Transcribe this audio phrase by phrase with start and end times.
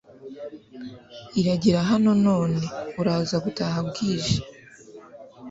[1.39, 2.59] iragera hano none
[3.01, 4.37] uraza gutaha bwije